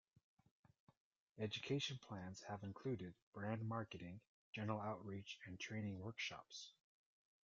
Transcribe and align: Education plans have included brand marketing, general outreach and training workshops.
Education 1.37 1.99
plans 1.99 2.41
have 2.47 2.63
included 2.63 3.13
brand 3.33 3.63
marketing, 3.69 4.19
general 4.51 4.81
outreach 4.81 5.37
and 5.45 5.59
training 5.59 5.99
workshops. 5.99 6.71